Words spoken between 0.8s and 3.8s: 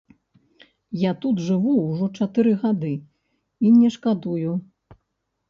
Я тут жыву ўжо чатыры гады і